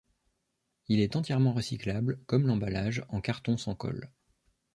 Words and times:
Il 0.87 0.99
est 0.99 1.15
entièrement 1.15 1.53
recyclable, 1.53 2.19
comme 2.25 2.47
l'emballage, 2.47 3.03
en 3.09 3.21
carton 3.21 3.55
sans 3.55 3.75
colle. 3.75 4.09